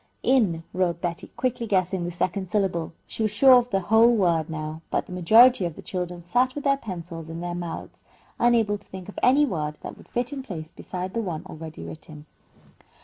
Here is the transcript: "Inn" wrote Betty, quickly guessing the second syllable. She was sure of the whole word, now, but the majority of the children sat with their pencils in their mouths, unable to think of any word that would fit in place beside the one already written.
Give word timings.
"Inn" 0.23 0.63
wrote 0.73 0.99
Betty, 0.99 1.27
quickly 1.37 1.67
guessing 1.67 2.05
the 2.05 2.09
second 2.11 2.49
syllable. 2.49 2.91
She 3.05 3.21
was 3.21 3.31
sure 3.31 3.53
of 3.59 3.69
the 3.69 3.81
whole 3.81 4.11
word, 4.15 4.49
now, 4.49 4.81
but 4.89 5.05
the 5.05 5.11
majority 5.11 5.63
of 5.63 5.75
the 5.75 5.83
children 5.83 6.23
sat 6.23 6.55
with 6.55 6.63
their 6.63 6.75
pencils 6.77 7.29
in 7.29 7.39
their 7.39 7.53
mouths, 7.53 8.03
unable 8.39 8.79
to 8.79 8.87
think 8.87 9.09
of 9.09 9.19
any 9.21 9.45
word 9.45 9.77
that 9.81 9.97
would 9.99 10.09
fit 10.09 10.33
in 10.33 10.41
place 10.41 10.71
beside 10.71 11.13
the 11.13 11.21
one 11.21 11.45
already 11.45 11.83
written. 11.83 12.25